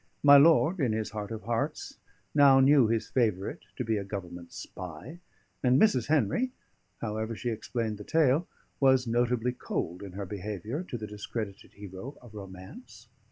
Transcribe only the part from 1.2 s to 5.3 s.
of hearts, now knew his favourite to be a Government spy;